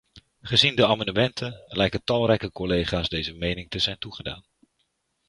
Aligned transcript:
Gezien 0.41 0.75
de 0.75 0.85
amendementen 0.85 1.53
lijken 1.67 2.03
talrijke 2.03 2.51
collega's 2.51 3.09
deze 3.09 3.33
mening 3.33 3.69
te 3.69 3.79
zijn 3.79 3.97
toegedaan. 3.99 4.43